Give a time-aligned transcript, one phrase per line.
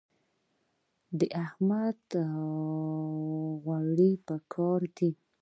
[1.19, 2.01] د احمد
[3.63, 5.11] غوړي په کار دي.